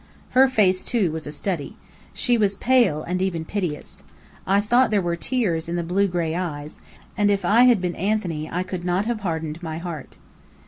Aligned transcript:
Her 0.31 0.47
face, 0.47 0.81
too, 0.81 1.11
was 1.11 1.27
a 1.27 1.31
study. 1.31 1.77
She 2.11 2.35
was 2.35 2.55
pale 2.55 3.03
and 3.03 3.21
even 3.21 3.45
piteous. 3.45 4.03
I 4.47 4.59
thought 4.59 4.89
there 4.89 4.99
were 4.99 5.15
tears 5.15 5.69
in 5.69 5.75
the 5.75 5.83
blue 5.83 6.07
gray 6.07 6.33
eyes; 6.33 6.81
and 7.15 7.29
if 7.29 7.45
I 7.45 7.65
had 7.65 7.79
been 7.79 7.95
Anthony 7.95 8.49
I 8.49 8.63
could 8.63 8.83
not 8.83 9.05
have 9.05 9.19
hardened 9.19 9.61
my 9.61 9.77
heart. 9.77 10.15